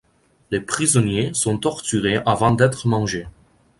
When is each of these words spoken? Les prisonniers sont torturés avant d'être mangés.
Les 0.49 0.59
prisonniers 0.59 1.31
sont 1.35 1.59
torturés 1.59 2.23
avant 2.25 2.55
d'être 2.55 2.87
mangés. 2.87 3.27